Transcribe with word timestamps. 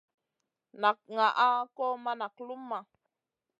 Nak 0.81 0.97
ŋaʼa 1.15 1.47
kò 1.75 1.85
ma 2.03 2.11
nak 2.19 2.35
luma. 2.47 2.79